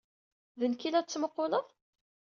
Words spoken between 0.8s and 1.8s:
ay la d-tettmuqquled?